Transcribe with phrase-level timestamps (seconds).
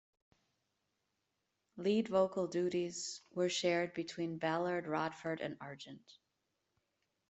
[1.77, 6.17] Lead vocal duties were shared between Ballard, Rodford and Argent.